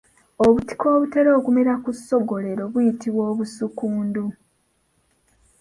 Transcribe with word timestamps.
Obutiko 0.45 0.85
obutera 0.95 1.29
okumera 1.39 1.73
ku 1.83 1.89
ssogolero 1.97 2.63
buyitibwa 2.73 3.23
obussukundu. 3.31 4.23